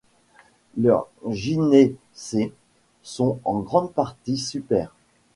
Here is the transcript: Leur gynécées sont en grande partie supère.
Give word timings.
Leur 0.77 1.09
gynécées 1.27 2.51
sont 3.03 3.39
en 3.45 3.59
grande 3.59 3.93
partie 3.93 4.39
supère. 4.39 4.95